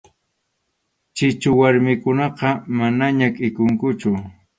Chichu 1.15 1.49
warmikunaqa 1.59 2.49
manaña 2.77 3.27
kʼikunkuchu. 3.35 4.09